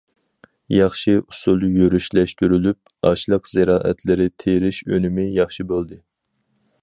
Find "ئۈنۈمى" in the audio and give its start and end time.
4.89-5.29